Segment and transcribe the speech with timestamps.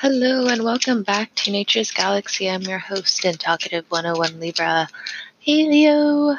[0.00, 2.48] Hello and welcome back to Nature's Galaxy.
[2.48, 4.86] I'm your host and talkative 101 Libra.
[5.40, 6.36] Hey Leo!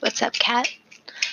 [0.00, 0.68] What's up, cat?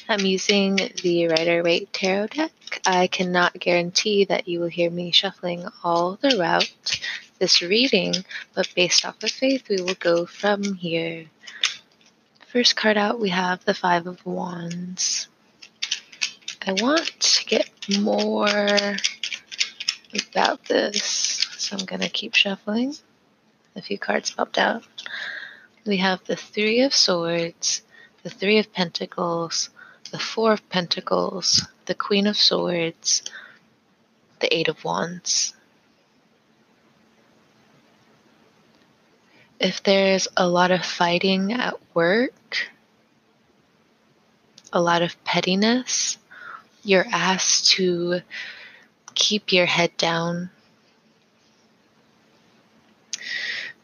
[0.07, 2.53] I'm using the Rider Waite Tarot deck.
[2.85, 6.73] I cannot guarantee that you will hear me shuffling all throughout
[7.37, 8.13] this reading,
[8.53, 11.25] but based off of faith, we will go from here.
[12.47, 15.27] First card out, we have the Five of Wands.
[16.65, 17.69] I want to get
[17.99, 18.95] more
[20.29, 21.03] about this,
[21.57, 22.95] so I'm going to keep shuffling.
[23.75, 24.83] A few cards popped out.
[25.85, 27.81] We have the Three of Swords,
[28.23, 29.69] the Three of Pentacles,
[30.11, 33.23] the Four of Pentacles, the Queen of Swords,
[34.39, 35.53] the Eight of Wands.
[39.59, 42.69] If there's a lot of fighting at work,
[44.71, 46.17] a lot of pettiness,
[46.83, 48.21] you're asked to
[49.17, 50.51] keep your head down.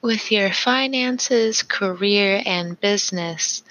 [0.01, 3.63] With your finances, career, and business,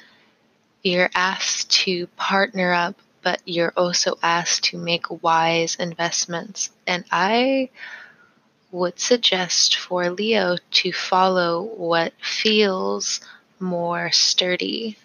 [0.82, 6.70] you're asked to partner up, but you're also asked to make wise investments.
[6.86, 7.70] And I
[8.72, 13.20] would suggest for Leo to follow what feels
[13.60, 14.98] more sturdy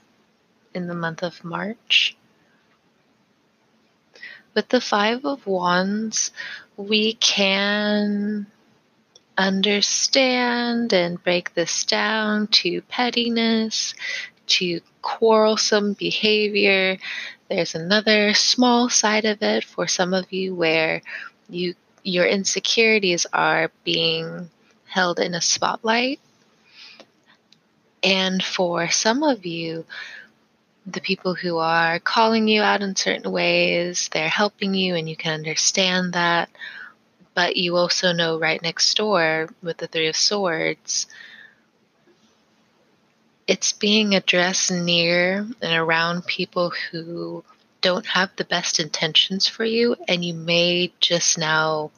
[0.73, 2.16] in the month of March.
[4.57, 6.31] With the Five of Wands,
[6.77, 8.47] we can
[9.37, 13.93] understand and break this down to pettiness,
[14.47, 16.97] to quarrelsome behavior.
[17.47, 21.03] There's another small side of it for some of you where
[21.47, 24.49] you your insecurities are being
[24.87, 26.19] held in a spotlight.
[28.01, 29.85] And for some of you,
[30.87, 35.17] the people who are calling you out in certain ways, they're helping you and you
[35.17, 36.49] can understand that.
[37.33, 41.07] But you also know right next door with the Three of Swords,
[43.47, 47.43] it's being addressed near and around people who
[47.81, 51.91] don't have the best intentions for you, and you may just now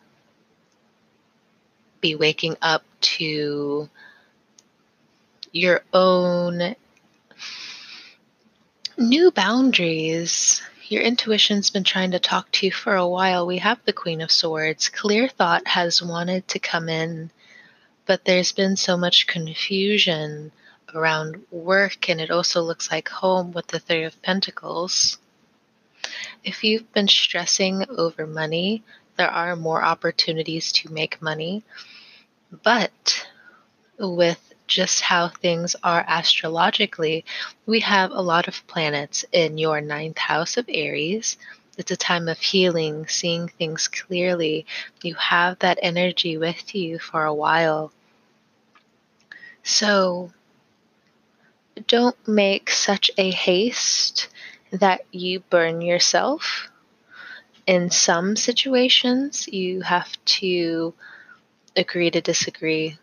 [2.02, 3.88] be waking up to
[5.52, 6.76] your own
[9.00, 10.62] New boundaries.
[10.90, 13.48] Your intuition's been trying to talk to you for a while.
[13.48, 14.90] We have the Queen of Swords.
[14.90, 17.32] Clear thought has wanted to come in,
[18.06, 20.52] but there's been so much confusion
[20.94, 25.18] around work, and it also looks like home with the Three of Pentacles.
[26.44, 28.84] If you've been stressing over money,
[29.16, 31.64] there are more opportunities to make money,
[32.64, 33.26] but
[33.98, 37.26] with just how things are astrologically,
[37.66, 41.38] we have a lot of planets in your ninth house of Aries.
[41.78, 44.66] It's a time of healing, seeing things clearly.
[45.02, 47.92] You have that energy with you for a while.
[49.64, 50.32] So
[51.88, 54.30] don't make such a haste
[54.72, 56.70] that you burn yourself.
[57.66, 60.94] In some situations, you have to
[61.76, 62.98] agree to disagree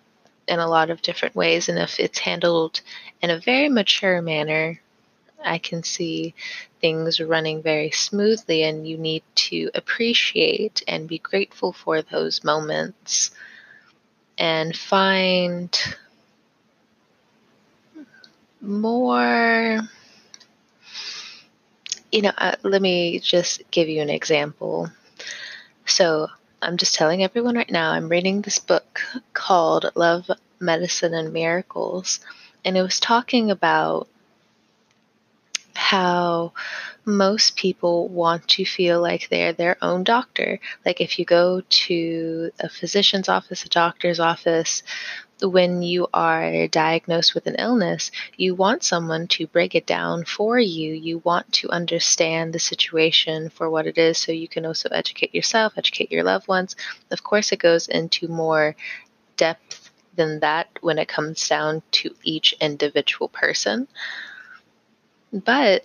[0.49, 1.69] in a lot of different ways.
[1.69, 2.81] And if it's handled
[3.23, 4.81] in a very mature manner,
[5.45, 6.35] I can see
[6.81, 13.31] things running very smoothly, and you need to appreciate and be grateful for those moments
[14.39, 15.79] and find
[18.61, 19.81] more.
[22.13, 24.91] You know, uh, let me just give you an example.
[25.87, 26.29] So,
[26.63, 29.01] I'm just telling everyone right now, I'm reading this book
[29.35, 32.21] called Love, Medicine, and Miracles.
[32.65, 34.09] And it was talking about
[35.75, 36.53] how
[37.05, 40.59] most people want to feel like they're their own doctor.
[40.85, 44.83] Like if you go to a physician's office, a doctor's office,
[45.43, 50.59] when you are diagnosed with an illness, you want someone to break it down for
[50.59, 50.93] you.
[50.93, 55.35] You want to understand the situation for what it is so you can also educate
[55.35, 56.77] yourself, educate your loved ones.
[57.11, 58.77] Of course, it goes into more
[59.37, 63.87] depth than that when it comes down to each individual person.
[65.33, 65.85] But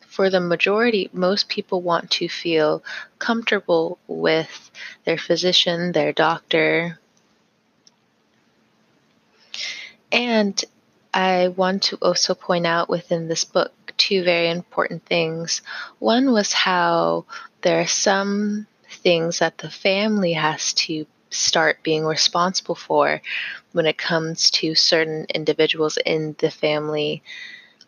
[0.00, 2.82] for the majority, most people want to feel
[3.20, 4.72] comfortable with
[5.04, 6.98] their physician, their doctor,
[10.12, 10.62] and
[11.12, 15.62] I want to also point out within this book two very important things.
[15.98, 17.24] One was how
[17.62, 23.20] there are some things that the family has to start being responsible for
[23.72, 27.22] when it comes to certain individuals in the family,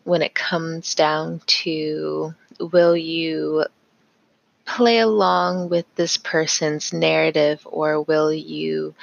[0.04, 3.64] when it comes down to will you
[4.66, 8.94] play along with this person's narrative or will you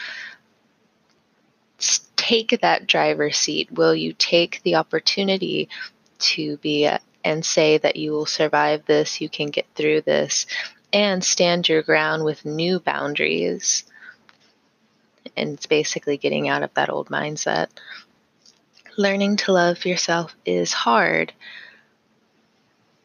[2.17, 3.71] take that driver's seat?
[3.71, 5.69] Will you take the opportunity
[6.19, 6.89] to be
[7.23, 10.45] and say that you will survive this, you can get through this,
[10.91, 13.85] and stand your ground with new boundaries?
[15.35, 17.67] And it's basically getting out of that old mindset.
[18.97, 21.31] Learning to love yourself is hard,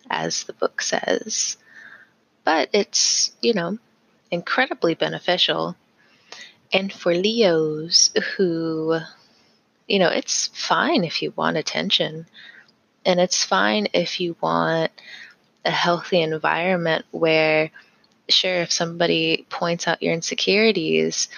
[0.08, 1.56] as the book says,
[2.44, 3.78] but it's, you know,
[4.30, 5.76] incredibly beneficial.
[6.72, 8.98] And for Leos who,
[9.86, 12.26] you know, it's fine if you want attention,
[13.04, 14.90] and it's fine if you want
[15.64, 17.70] a healthy environment where,
[18.28, 21.28] sure, if somebody points out your insecurities,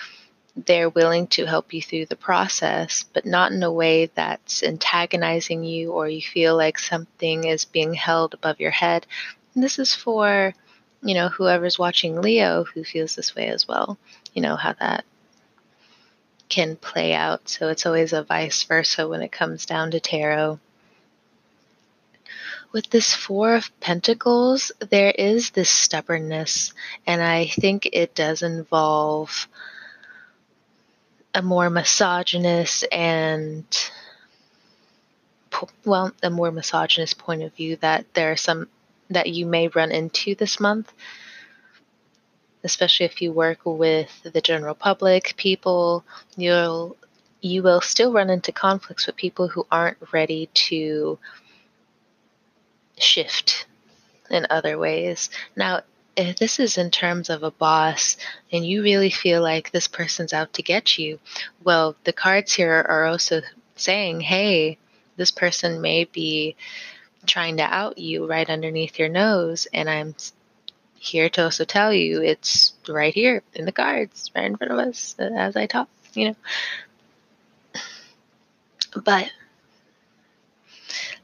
[0.56, 5.64] they're willing to help you through the process, but not in a way that's antagonizing
[5.64, 9.04] you or you feel like something is being held above your head.
[9.54, 10.54] And this is for,
[11.02, 13.98] you know, whoever's watching Leo who feels this way as well.
[14.32, 15.04] You know, how that
[16.48, 17.48] can play out.
[17.48, 20.58] So it's always a vice versa when it comes down to tarot.
[22.72, 26.72] With this Four of Pentacles, there is this stubbornness,
[27.06, 29.46] and I think it does involve
[31.34, 33.64] a more misogynist and
[35.84, 38.68] well a more misogynist point of view that there are some
[39.10, 40.92] that you may run into this month
[42.64, 46.04] especially if you work with the general public people
[46.36, 46.96] you'll
[47.40, 51.18] you will still run into conflicts with people who aren't ready to
[52.98, 53.66] shift
[54.30, 55.80] in other ways now
[56.16, 58.16] if this is in terms of a boss
[58.52, 61.18] and you really feel like this person's out to get you,
[61.62, 63.42] well, the cards here are also
[63.76, 64.78] saying, hey,
[65.16, 66.56] this person may be
[67.26, 69.66] trying to out you right underneath your nose.
[69.72, 70.14] And I'm
[71.04, 74.78] here to also tell you it's right here in the cards, right in front of
[74.78, 76.36] us uh, as I talk, you know.
[79.04, 79.30] But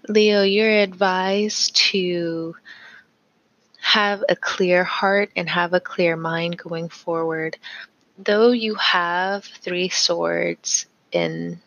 [0.09, 2.57] Leo, you're advised to
[3.81, 7.57] have a clear heart and have a clear mind going forward.
[8.19, 11.61] Though you have three swords in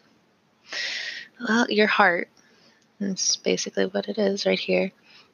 [1.48, 2.30] well, your heart,
[3.00, 4.92] that's basically what it is right here.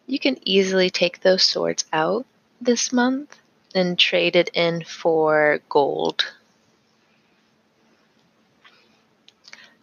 [0.08, 2.26] You can easily take those swords out
[2.62, 3.38] this month
[3.74, 6.26] and trade it in for gold.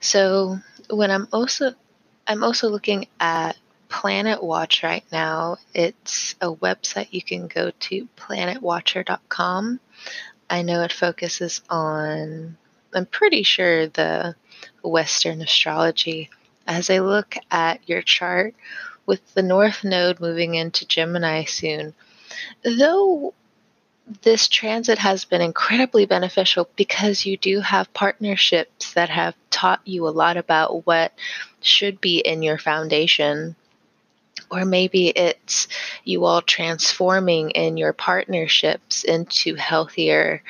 [0.01, 0.59] So
[0.91, 1.73] when I'm also
[2.27, 3.57] I'm also looking at
[3.89, 5.59] Planet Watch right now.
[5.73, 9.81] It's a website you can go to, planetwatcher.com.
[10.51, 12.57] I know it focuses on,
[12.93, 14.35] I'm pretty sure, the
[14.83, 16.31] Western astrology.
[16.67, 18.55] As I look at your chart,
[19.07, 21.95] with the North Node moving into Gemini soon,
[22.63, 23.35] though
[24.23, 30.07] this transit has been incredibly beneficial because you do have partnerships that have taught you
[30.07, 31.13] a lot about what
[31.61, 33.57] should be in your foundation
[34.51, 35.67] or maybe it's
[36.05, 40.43] you all transforming in your partnerships into healthier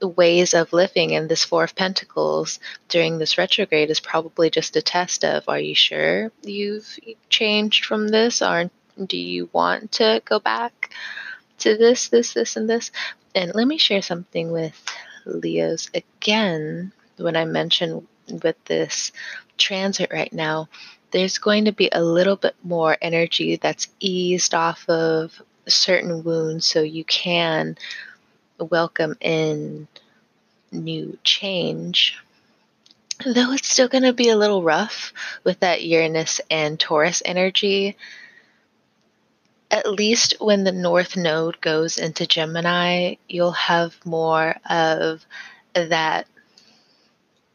[0.00, 1.14] ways of living.
[1.14, 2.58] And this four of pentacles
[2.88, 6.98] during this retrograde is probably just a test of are you sure you've
[7.28, 8.42] changed from this?
[8.42, 8.70] Or
[9.06, 10.90] do you want to go back
[11.58, 12.90] to this this this and this
[13.34, 14.84] and let me share something with
[15.26, 18.06] leos again when i mentioned
[18.42, 19.12] with this
[19.58, 20.68] transit right now
[21.10, 26.66] there's going to be a little bit more energy that's eased off of certain wounds
[26.66, 27.76] so you can
[28.58, 29.86] welcome in
[30.70, 32.18] new change.
[33.24, 35.12] Though it's still going to be a little rough
[35.44, 37.96] with that Uranus and Taurus energy,
[39.72, 45.24] at least when the North Node goes into Gemini, you'll have more of
[45.72, 46.26] that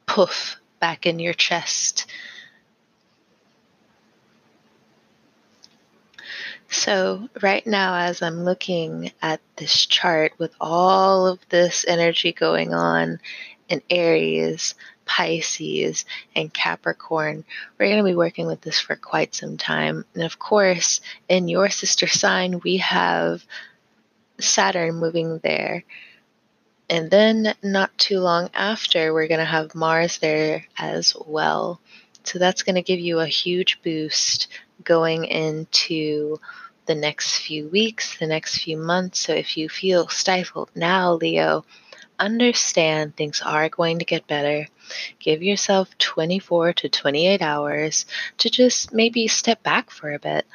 [0.07, 2.07] poof back in your chest.
[6.69, 12.73] So, right now, as I'm looking at this chart with all of this energy going
[12.73, 13.19] on
[13.69, 14.73] in Aries,
[15.07, 17.43] Pisces, and Capricorn,
[17.77, 20.05] we're going to be working with this for quite some time.
[20.13, 23.43] And of course, in your sister sign, we have
[24.39, 25.83] Saturn moving there.
[26.89, 31.81] And then, not too long after, we're going to have Mars there as well.
[32.23, 34.47] So, that's going to give you a huge boost
[34.83, 36.39] going into
[36.87, 39.19] the next few weeks, the next few months.
[39.19, 41.65] So if you feel stifled now, Leo,
[42.19, 44.67] understand things are going to get better.
[45.19, 48.05] Give yourself 24 to 28 hours
[48.39, 50.45] to just maybe step back for a bit.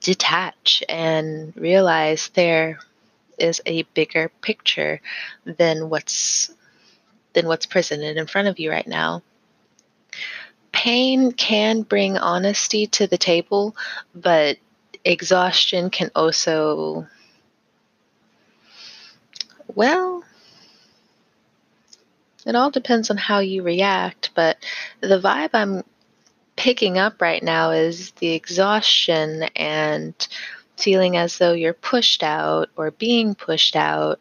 [0.00, 2.80] detach and realize there
[3.38, 5.00] is a bigger picture
[5.44, 6.50] than what's
[7.34, 9.22] than what's presented in front of you right now.
[10.72, 13.76] Pain can bring honesty to the table,
[14.14, 14.58] but
[15.04, 17.06] exhaustion can also
[19.74, 20.22] well,
[22.46, 24.58] it all depends on how you react, but
[25.00, 25.84] the vibe I'm
[26.56, 30.14] picking up right now is the exhaustion and
[30.76, 34.20] feeling as though you're pushed out or being pushed out.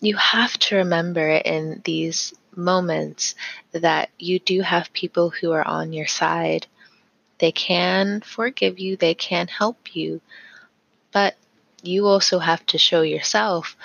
[0.00, 3.34] You have to remember in these moments
[3.72, 6.66] that you do have people who are on your side.
[7.38, 10.20] They can forgive you, they can help you,
[11.12, 11.34] but
[11.82, 13.76] you also have to show yourself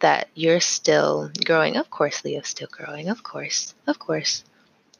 [0.00, 1.76] that you're still growing.
[1.76, 3.08] Of course, Leo's still growing.
[3.08, 4.44] Of course, of course.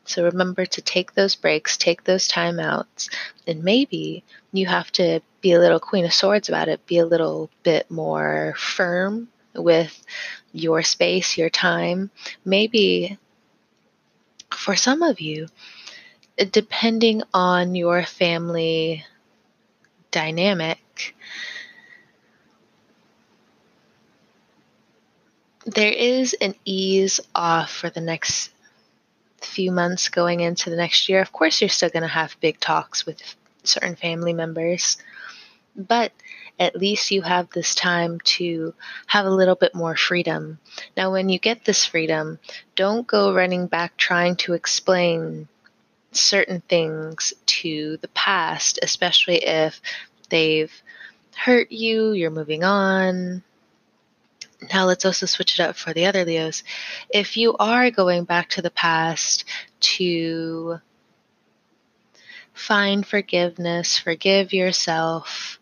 [0.04, 3.10] So remember to take those breaks, take those timeouts,
[3.46, 7.06] and maybe you have to be a little Queen of Swords about it, be a
[7.06, 10.02] little bit more firm with
[10.52, 12.10] your space, your time.
[12.44, 13.18] Maybe
[14.50, 15.48] for some of you,
[16.52, 19.04] depending on your family
[20.10, 21.14] dynamic,
[25.74, 28.50] there is an ease off for the next
[29.40, 31.20] few months going into the next year.
[31.20, 33.22] Of course, you're still going to have big talks with
[33.64, 34.96] certain family members,
[35.76, 36.12] but
[36.58, 38.74] at least you have this time to
[39.06, 40.58] have a little bit more freedom.
[40.96, 42.38] Now, when you get this freedom,
[42.74, 45.48] don't go running back trying to explain
[46.12, 49.80] certain things to the past, especially if
[50.30, 50.72] they've
[51.36, 53.44] hurt you, you're moving on,
[54.72, 56.62] now let's also switch it up for the other Leos.
[57.10, 59.44] If you are going back to the past
[59.80, 60.80] to
[62.52, 65.60] find forgiveness, forgive yourself,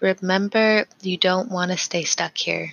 [0.00, 2.72] remember you don't want to stay stuck here.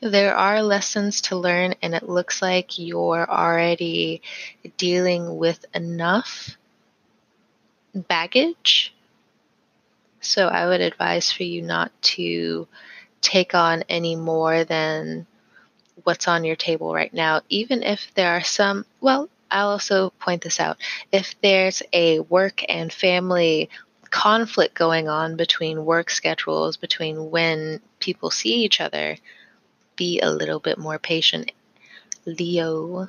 [0.00, 4.22] There are lessons to learn, and it looks like you're already
[4.76, 6.56] dealing with enough
[7.92, 8.94] baggage
[10.20, 12.66] so I would advise for you not to
[13.20, 15.26] take on any more than
[16.04, 20.42] what's on your table right now, even if there are some, well, I'll also point
[20.42, 20.78] this out.
[21.12, 23.70] If there's a work and family
[24.10, 29.16] conflict going on between work schedules, between when people see each other,
[29.96, 31.52] be a little bit more patient,
[32.24, 33.08] Leo.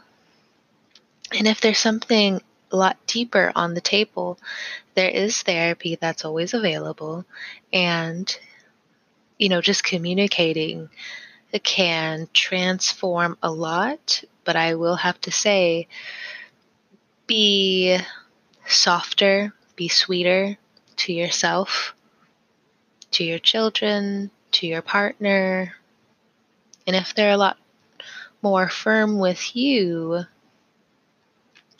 [1.38, 2.42] And if there's something
[2.78, 4.38] lot deeper on the table.
[4.96, 7.26] There is therapy that's always available,
[7.74, 8.38] and
[9.38, 10.90] you know, just communicating
[11.64, 14.24] can transform a lot.
[14.44, 15.88] But I will have to say,
[17.26, 17.98] be
[18.68, 20.58] softer, be sweeter
[20.98, 21.96] to yourself,
[23.12, 25.74] to your children, to your partner.
[26.86, 27.58] And if they're a lot
[28.42, 30.26] more firm with you,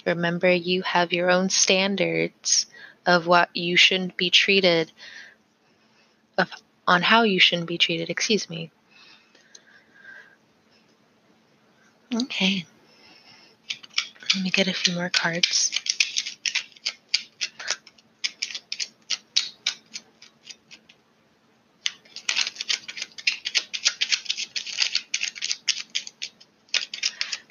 [0.10, 2.66] Remember, you have your own standards
[3.06, 4.92] of what you shouldn't be treated,
[6.38, 6.52] of,
[6.88, 8.72] on how you shouldn't be treated, excuse me.
[12.14, 12.66] Okay.
[14.36, 15.72] Let me get a few more cards.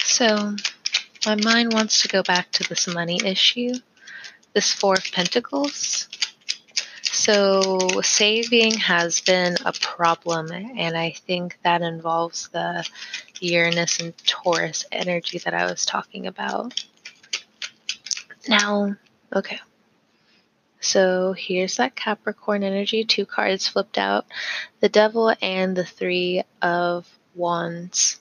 [0.05, 0.57] So,
[1.29, 3.75] my mind wants to go back to this money issue,
[4.55, 6.09] this Four of Pentacles.
[7.03, 12.89] So, saving has been a problem, and I think that involves the
[13.41, 16.83] Uranus and Taurus energy that I was talking about.
[18.49, 18.97] Now,
[19.35, 19.61] okay.
[20.81, 24.25] So here's that Capricorn energy, two cards flipped out
[24.81, 28.19] the Devil and the Three of Wands.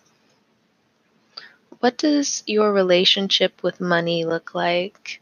[1.79, 5.21] What does your relationship with money look like?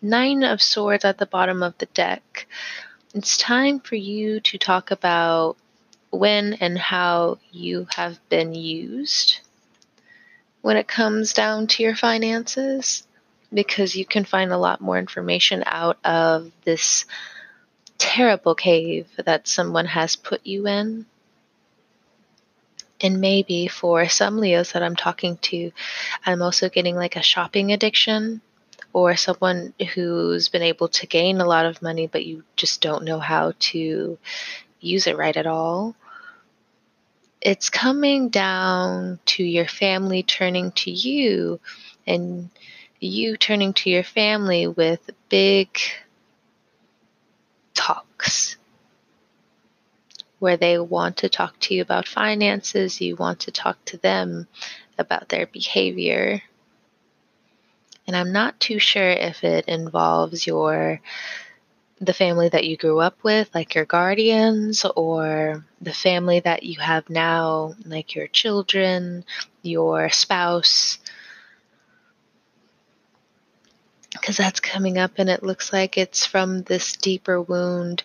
[0.00, 2.46] Nine of Swords at the bottom of the deck.
[3.14, 5.56] It's time for you to talk about
[6.10, 9.40] when and how you have been used
[10.62, 13.06] when it comes down to your finances,
[13.52, 17.06] because you can find a lot more information out of this
[17.96, 21.06] terrible cave that someone has put you in.
[23.00, 25.70] And maybe for some Leos that I'm talking to,
[26.26, 28.40] I'm also getting like a shopping addiction
[28.92, 33.04] or someone who's been able to gain a lot of money, but you just don't
[33.04, 34.18] know how to
[34.80, 35.94] use it right at all.
[37.40, 41.60] It's coming down to your family turning to you
[42.06, 42.50] and
[42.98, 45.78] you turning to your family with big
[47.74, 48.56] talks
[50.38, 54.46] where they want to talk to you about finances, you want to talk to them
[54.98, 56.42] about their behavior.
[58.06, 61.00] And I'm not too sure if it involves your
[62.00, 66.80] the family that you grew up with, like your guardians, or the family that you
[66.80, 69.24] have now, like your children,
[69.62, 70.98] your spouse.
[74.12, 78.04] Because that's coming up, and it looks like it's from this deeper wound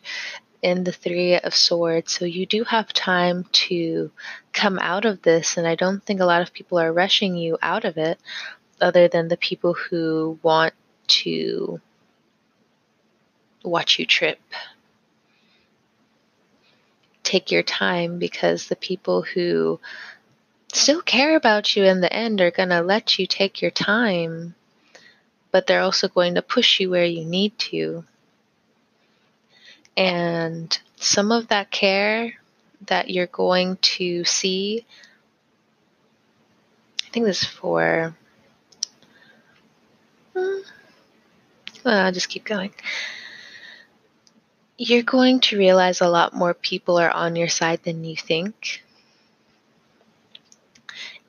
[0.64, 2.18] in the Three of Swords.
[2.18, 4.12] So you do have time to
[4.54, 7.58] come out of this, and I don't think a lot of people are rushing you
[7.62, 8.18] out of it,
[8.82, 10.74] other than the people who want
[11.08, 11.82] to
[13.64, 14.40] watch you trip.
[17.24, 19.80] Take your time because the people who
[20.72, 24.56] still care about you in the end are going to let you take your time,
[25.52, 28.06] but they're also going to push you where you need to.
[29.96, 32.34] And some of that care
[32.88, 34.86] that you're going to see,
[37.06, 38.16] I think this is for.
[40.36, 40.64] Well,
[41.86, 42.74] I'll just keep going.
[44.78, 48.84] You're going to realize a lot more people are on your side than you think.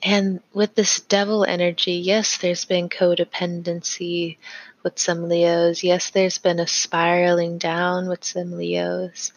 [0.02, 4.36] And with this devil energy, yes, there's been codependency
[4.84, 5.82] with some Leos.
[5.82, 9.32] Yes, there's been a spiraling down with some Leos.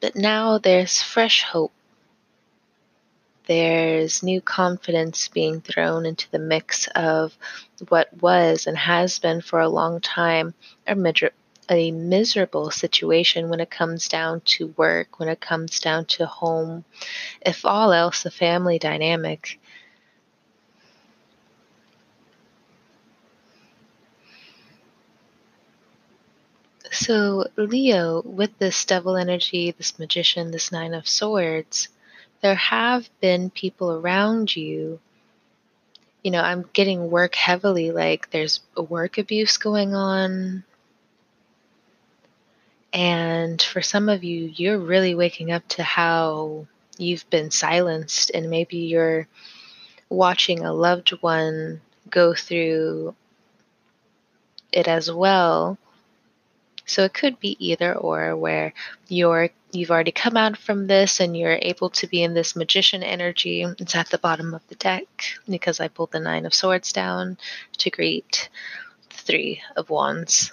[0.00, 1.72] But now there's fresh hope.
[3.46, 7.36] There's new confidence being thrown into the mix of
[7.88, 10.54] what was and has been for a long time
[10.86, 11.30] a,
[11.68, 16.84] a miserable situation when it comes down to work, when it comes down to home,
[17.40, 19.60] if all else, the family dynamic.
[26.98, 31.88] So, Leo, with this devil energy, this magician, this nine of swords,
[32.40, 34.98] there have been people around you.
[36.24, 40.64] You know, I'm getting work heavily, like there's work abuse going on.
[42.94, 48.48] And for some of you, you're really waking up to how you've been silenced, and
[48.48, 49.28] maybe you're
[50.08, 53.14] watching a loved one go through
[54.72, 55.78] it as well
[56.86, 58.72] so it could be either or where
[59.08, 63.02] you're you've already come out from this and you're able to be in this magician
[63.02, 63.62] energy.
[63.62, 65.04] It's at the bottom of the deck
[65.48, 67.36] because I pulled the 9 of swords down
[67.78, 68.48] to greet
[69.10, 70.52] the 3 of wands.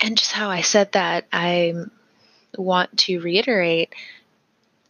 [0.00, 1.74] And just how I said that, I
[2.56, 3.94] want to reiterate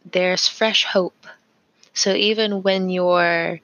[0.09, 1.27] there's fresh hope.
[1.93, 3.59] So even when your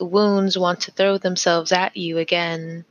[0.00, 2.84] wounds want to throw themselves at you again,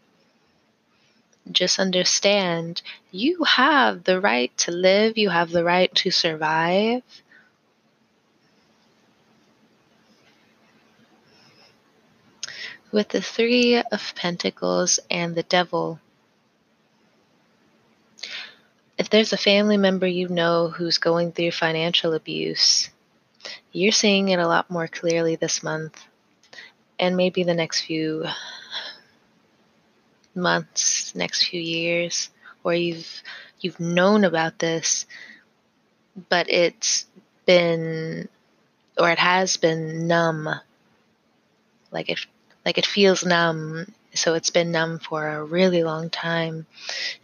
[1.52, 2.82] just understand
[3.12, 7.04] you have the right to live, you have the right to survive.
[12.92, 16.00] With the Three of Pentacles and the Devil,
[18.98, 22.90] if there's a family member you know who's going through financial abuse,
[23.72, 26.02] you're seeing it a lot more clearly this month
[27.00, 28.26] and maybe the next few
[30.36, 32.30] months, next few years,
[32.64, 33.22] or you've
[33.62, 35.06] you've known about this,
[36.30, 37.06] but it's
[37.46, 38.28] been
[38.98, 40.50] or it has been numb.
[41.92, 42.20] Like it
[42.66, 46.66] like it feels numb, so it's been numb for a really long time.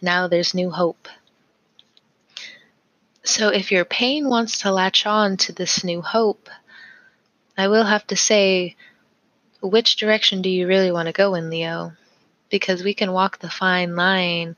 [0.02, 1.08] Now there's new hope.
[3.24, 6.50] So if your pain wants to latch on to this new hope,
[7.58, 8.76] I will have to say,
[9.62, 11.94] which direction do you really want to go in, Leo?
[12.52, 14.56] Because we can walk the fine line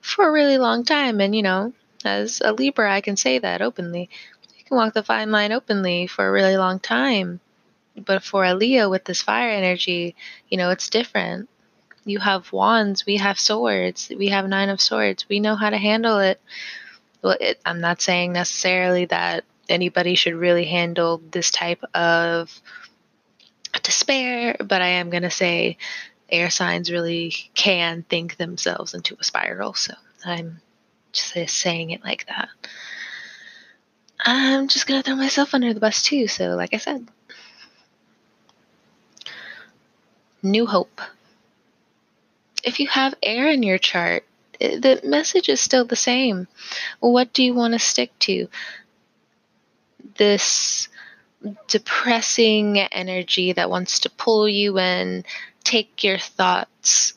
[0.00, 1.20] for a really long time.
[1.20, 1.72] And, you know,
[2.04, 4.10] as a Libra, I can say that openly.
[4.58, 7.40] You can walk the fine line openly for a really long time.
[7.96, 10.14] But for a Leo with this fire energy,
[10.48, 11.48] you know, it's different.
[12.04, 15.28] You have wands, we have swords, we have nine of swords.
[15.28, 16.40] We know how to handle it.
[17.22, 22.62] Well, it, I'm not saying necessarily that anybody should really handle this type of
[23.82, 25.76] despair, but I am going to say
[26.28, 29.74] air signs really can think themselves into a spiral.
[29.74, 30.60] So I'm
[31.12, 32.48] just saying it like that.
[34.20, 36.26] I'm just going to throw myself under the bus too.
[36.28, 37.06] So, like I said,
[40.42, 41.00] new hope.
[42.64, 44.24] If you have air in your chart,
[44.60, 46.48] eh, the message is still the same.
[47.00, 48.48] What do you want to stick to?
[50.16, 50.88] This
[51.66, 55.24] depressing energy that wants to pull you in,
[55.64, 57.14] take your thoughts.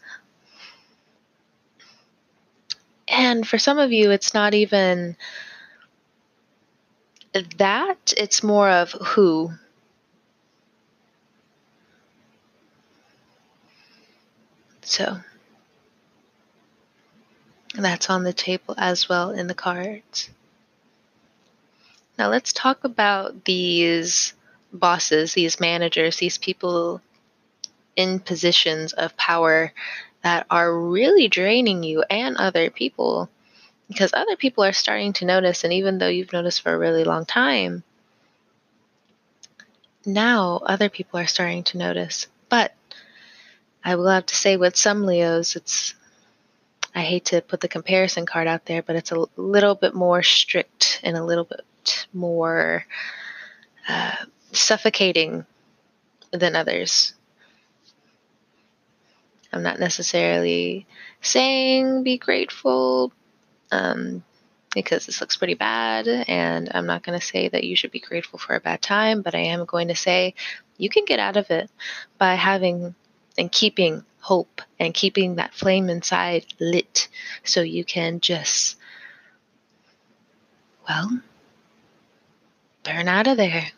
[3.08, 5.18] And for some of you, it's not even
[7.58, 9.52] that, it's more of who.
[14.82, 15.20] So
[17.76, 20.30] that's on the table as well in the cards.
[22.22, 24.36] Now let's talk about these
[24.72, 27.02] bosses, these managers, these people
[27.96, 29.74] in positions of power
[30.22, 33.28] that are really draining you and other people.
[33.88, 37.04] Because other people are starting to notice and even though you've noticed for a really
[37.04, 37.84] long time
[40.06, 42.28] now other people are starting to notice.
[42.50, 42.76] But
[43.84, 45.96] i will have to say with some leos it's
[46.94, 50.22] i hate to put the comparison card out there but it's a little bit more
[50.22, 51.62] strict and a little bit
[52.14, 52.86] more
[53.88, 54.16] uh,
[54.52, 55.46] suffocating
[56.32, 57.14] than others.
[59.54, 60.86] I'm not necessarily
[61.22, 63.12] saying be grateful
[63.72, 64.24] um,
[64.74, 68.00] because this looks pretty bad, and I'm not going to say that you should be
[68.00, 70.36] grateful for a bad time, but I am going to say
[70.78, 71.70] you can get out of it
[72.18, 72.96] by having
[73.38, 77.08] and keeping hope and keeping that flame inside lit
[77.44, 78.78] so you can just,
[80.88, 81.20] well,
[82.84, 83.72] burn out of there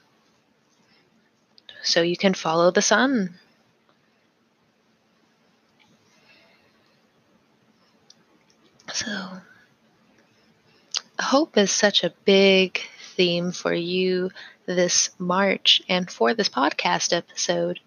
[1.84, 3.36] so you can follow the sun.
[8.94, 9.30] So,
[11.20, 12.80] hope is such a big
[13.16, 14.32] theme for you
[14.66, 17.80] this March and for this podcast episode.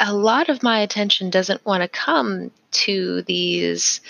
[0.00, 4.00] A lot of my attention doesn't want to come to these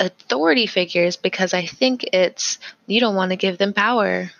[0.00, 4.30] authority figures because I think it's you don't want to give them power.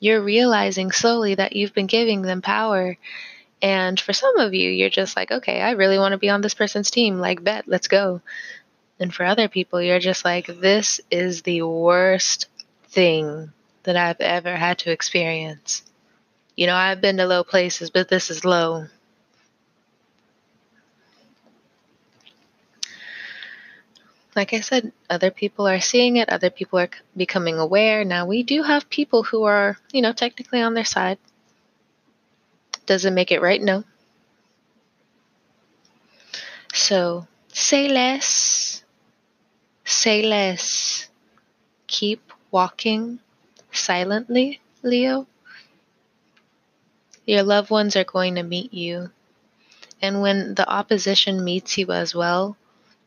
[0.00, 2.96] You're realizing slowly that you've been giving them power.
[3.62, 6.42] And for some of you, you're just like, okay, I really want to be on
[6.42, 7.18] this person's team.
[7.18, 8.20] Like, bet, let's go.
[9.00, 12.48] And for other people, you're just like, this is the worst
[12.88, 13.52] thing
[13.84, 15.82] that I've ever had to experience.
[16.56, 18.86] You know, I've been to low places, but this is low.
[24.36, 28.04] Like I said, other people are seeing it, other people are becoming aware.
[28.04, 31.18] Now, we do have people who are, you know, technically on their side.
[32.86, 33.62] Does it make it right?
[33.62, 33.84] No.
[36.72, 38.82] So, say less,
[39.84, 41.08] say less.
[41.86, 43.20] Keep walking
[43.70, 45.28] silently, Leo.
[47.26, 49.10] Your loved ones are going to meet you.
[50.02, 52.56] And when the opposition meets you as well,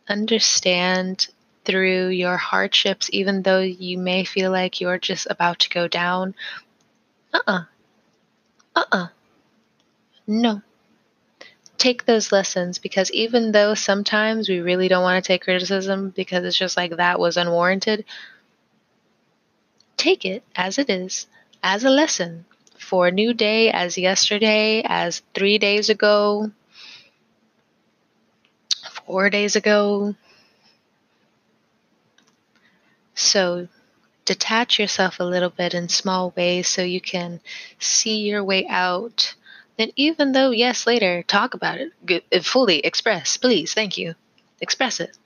[0.07, 1.27] understand
[1.65, 6.33] through your hardships, even though you may feel like you're just about to go down.
[7.33, 7.63] Uh uh-uh.
[8.75, 8.79] uh.
[8.79, 9.07] Uh uh.
[10.25, 10.61] No.
[11.77, 16.43] Take those lessons because even though sometimes we really don't want to take criticism because
[16.43, 18.05] it's just like that was unwarranted,
[19.97, 21.27] take it as it is,
[21.61, 22.45] as a lesson
[22.77, 26.51] for a new day, as yesterday, as three days ago,
[29.07, 30.13] four days ago.
[33.15, 33.69] So
[34.25, 37.39] detach yourself a little bit in small ways so you can
[37.79, 39.33] see your way out.
[39.77, 44.15] Then, even though, yes, later, talk about it, uh, fully express, please, thank you.
[44.59, 45.17] Express it.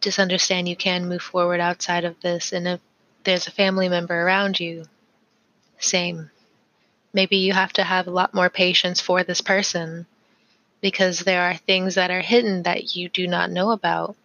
[0.00, 2.52] Just understand you can move forward outside of this.
[2.52, 2.80] And if
[3.24, 4.84] there's a family member around you,
[5.78, 6.30] same.
[7.12, 10.06] Maybe you have to have a lot more patience for this person
[10.80, 14.16] because there are things that are hidden that you do not know about.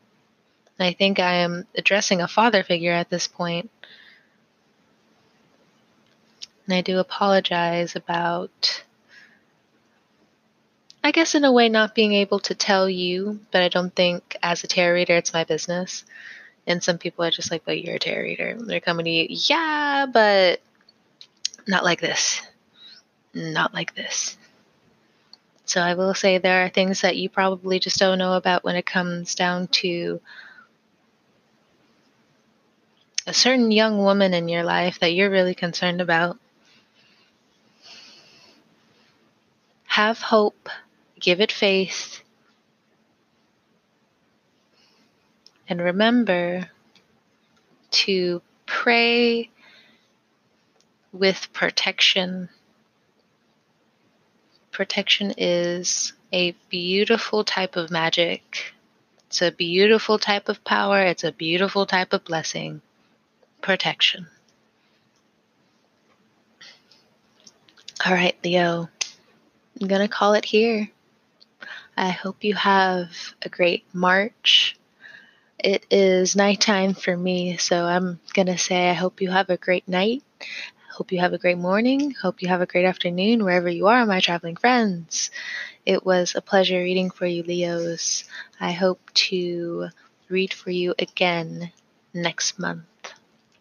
[0.79, 3.69] I think I am addressing a father figure at this point.
[6.65, 8.83] And I do apologize about,
[11.03, 14.35] I guess, in a way, not being able to tell you, but I don't think
[14.41, 16.03] as a tarot reader it's my business.
[16.67, 18.57] And some people are just like, but you're a tarot reader.
[18.59, 20.61] They're coming to you, yeah, but
[21.67, 22.41] not like this.
[23.33, 24.37] Not like this.
[25.65, 28.75] So I will say there are things that you probably just don't know about when
[28.75, 30.21] it comes down to
[33.25, 36.37] a certain young woman in your life that you're really concerned about.
[39.85, 40.69] Have hope,
[41.19, 42.21] give it faith,
[45.67, 46.69] and remember
[47.89, 49.49] to pray
[51.11, 52.49] with protection
[54.75, 58.73] protection is a beautiful type of magic.
[59.27, 62.81] It's a beautiful type of power, it's a beautiful type of blessing.
[63.61, 64.27] Protection.
[68.05, 68.89] All right, Leo.
[69.79, 70.89] I'm going to call it here.
[71.95, 73.09] I hope you have
[73.41, 74.77] a great March.
[75.57, 79.57] It is nighttime for me, so I'm going to say I hope you have a
[79.57, 80.21] great night.
[80.95, 82.11] Hope you have a great morning.
[82.11, 85.29] Hope you have a great afternoon wherever you are, my traveling friends.
[85.85, 88.23] It was a pleasure reading for you, Leos.
[88.61, 89.89] I hope to
[90.29, 91.71] read for you again
[92.13, 92.85] next month.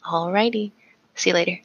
[0.05, 0.71] Alrighty.
[1.17, 1.59] See you later.